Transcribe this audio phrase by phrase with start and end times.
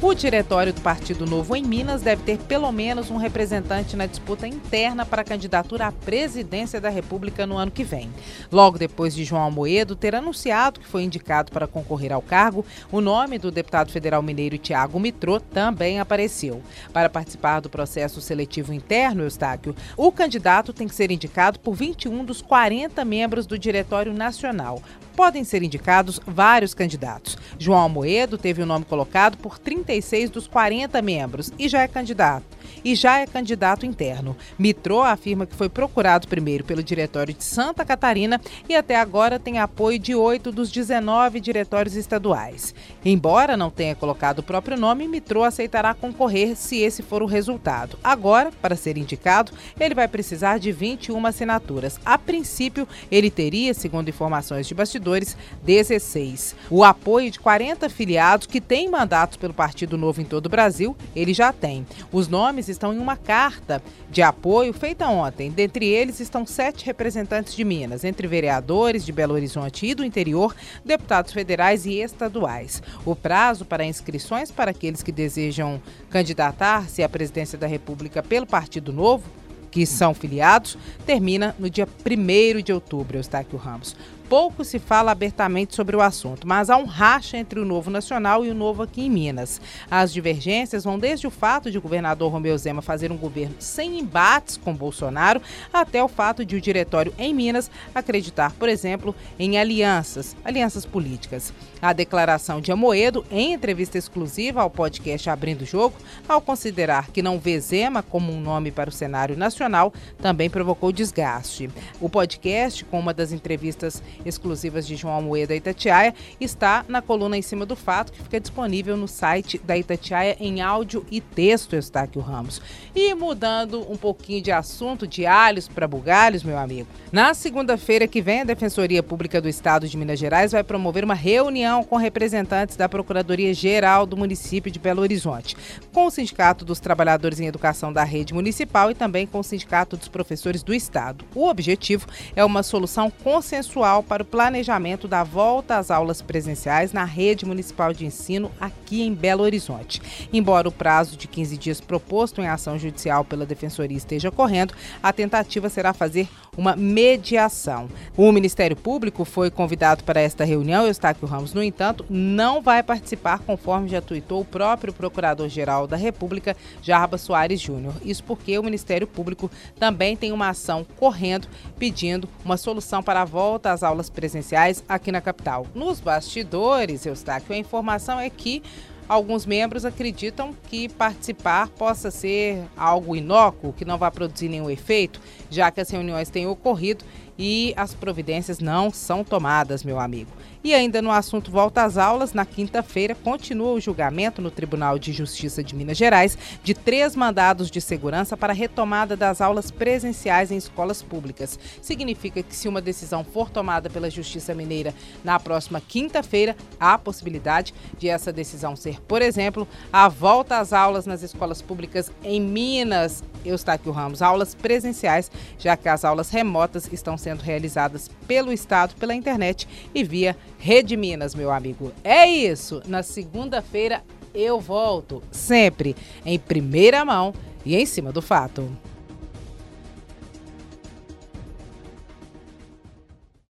[0.00, 4.46] O diretório do Partido Novo em Minas deve ter pelo menos um representante na disputa
[4.46, 8.08] interna para a candidatura à presidência da República no ano que vem.
[8.50, 13.00] Logo depois de João Almoedo ter anunciado que foi indicado para concorrer ao cargo, o
[13.00, 16.62] nome do deputado federal mineiro Tiago Mitrô também apareceu.
[16.92, 22.24] Para participar do processo seletivo interno, Eustáquio, o candidato tem que ser indicado por 21
[22.24, 24.80] dos 40 membros do Diretório Nacional
[25.18, 27.36] podem ser indicados vários candidatos.
[27.58, 32.57] João Almoedo teve o nome colocado por 36 dos 40 membros e já é candidato
[32.84, 34.36] e já é candidato interno.
[34.58, 39.58] Mitrô afirma que foi procurado primeiro pelo Diretório de Santa Catarina e até agora tem
[39.58, 42.74] apoio de oito dos 19 diretórios estaduais.
[43.04, 47.98] Embora não tenha colocado o próprio nome, Mitrô aceitará concorrer se esse for o resultado.
[48.02, 52.00] Agora, para ser indicado, ele vai precisar de 21 assinaturas.
[52.04, 56.56] A princípio, ele teria, segundo informações de bastidores, 16.
[56.70, 60.96] O apoio de 40 filiados que têm mandatos pelo Partido Novo em todo o Brasil,
[61.14, 61.86] ele já tem.
[62.12, 65.50] Os nomes estão em uma carta de apoio feita ontem.
[65.50, 70.56] Dentre eles estão sete representantes de Minas, entre vereadores de Belo Horizonte e do interior,
[70.82, 72.82] deputados federais e estaduais.
[73.04, 78.92] O prazo para inscrições para aqueles que desejam candidatar-se à presidência da República pelo Partido
[78.92, 79.24] Novo
[79.70, 83.94] que são filiados, termina no dia 1 de outubro, Eustáquio Ramos
[84.28, 88.44] pouco se fala abertamente sobre o assunto, mas há um racha entre o Novo Nacional
[88.44, 89.58] e o Novo aqui em Minas.
[89.90, 93.98] As divergências vão desde o fato de o governador Romeu Zema fazer um governo sem
[93.98, 95.40] embates com Bolsonaro,
[95.72, 101.52] até o fato de o diretório em Minas acreditar, por exemplo, em alianças, alianças políticas.
[101.80, 105.96] A declaração de Amoedo, em entrevista exclusiva ao podcast Abrindo o Jogo,
[106.28, 110.92] ao considerar que não vê Zema como um nome para o cenário nacional, também provocou
[110.92, 111.70] desgaste.
[112.00, 117.42] O podcast, com uma das entrevistas exclusivas de João Almoeda Itatiaia, está na coluna em
[117.42, 122.20] cima do fato, que fica disponível no site da Itatiaia em áudio e texto, Eustáquio
[122.20, 122.60] Ramos.
[122.94, 126.88] E mudando um pouquinho de assunto, de alhos para bugalhos, meu amigo.
[127.12, 131.14] Na segunda-feira que vem, a Defensoria Pública do Estado de Minas Gerais vai promover uma
[131.14, 135.56] reunião com representantes da Procuradoria-Geral do município de Belo Horizonte,
[135.92, 139.96] com o Sindicato dos Trabalhadores em Educação da Rede Municipal e também com o Sindicato
[139.96, 141.24] dos Professores do Estado.
[141.34, 147.04] O objetivo é uma solução consensual para o planejamento da volta às aulas presenciais na
[147.04, 150.00] rede municipal de ensino aqui em Belo Horizonte.
[150.32, 155.12] Embora o prazo de 15 dias proposto em ação judicial pela Defensoria esteja correndo, a
[155.12, 156.26] tentativa será fazer
[156.58, 157.88] uma mediação.
[158.16, 163.38] O Ministério Público foi convidado para esta reunião, Eustáquio Ramos, no entanto, não vai participar,
[163.38, 167.94] conforme já tuitou o próprio Procurador-Geral da República, Jarba Soares Júnior.
[168.04, 169.48] Isso porque o Ministério Público
[169.78, 171.46] também tem uma ação correndo
[171.78, 175.64] pedindo uma solução para a volta às aulas presenciais aqui na capital.
[175.76, 178.64] Nos bastidores, Eustáquio, a informação é que
[179.08, 185.20] alguns membros acreditam que participar possa ser algo inócuo, que não vai produzir nenhum efeito,
[185.50, 187.04] já que as reuniões têm ocorrido
[187.38, 190.30] e as providências não são tomadas, meu amigo.
[190.62, 195.12] E ainda no assunto volta às aulas, na quinta-feira continua o julgamento no Tribunal de
[195.12, 200.56] Justiça de Minas Gerais de três mandados de segurança para retomada das aulas presenciais em
[200.56, 201.58] escolas públicas.
[201.80, 206.98] Significa que se uma decisão for tomada pela Justiça Mineira na próxima quinta-feira, há a
[206.98, 212.40] possibilidade de essa decisão ser, por exemplo, a volta às aulas nas escolas públicas em
[212.40, 218.94] Minas, Eustáquio Ramos, aulas presenciais, já que as aulas remotas estão sendo realizadas pelo Estado,
[218.96, 221.92] pela internet e via Rede Minas, meu amigo.
[222.02, 222.82] É isso.
[222.86, 224.02] Na segunda-feira
[224.34, 228.68] eu volto, sempre em primeira mão e em cima do fato.